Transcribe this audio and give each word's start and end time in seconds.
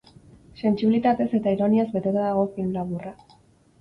Sentsibilitatez 0.61 1.27
eta 1.39 1.53
ironiaz 1.57 1.87
beteta 1.99 2.27
dago 2.31 2.47
film 2.57 2.77
laburra. 2.79 3.17